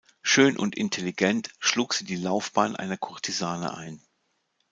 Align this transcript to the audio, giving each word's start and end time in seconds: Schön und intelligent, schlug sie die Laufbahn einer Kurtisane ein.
Schön 0.23 0.57
und 0.57 0.73
intelligent, 0.75 1.51
schlug 1.59 1.93
sie 1.93 2.05
die 2.05 2.15
Laufbahn 2.15 2.75
einer 2.75 2.97
Kurtisane 2.97 3.77
ein. 3.77 4.01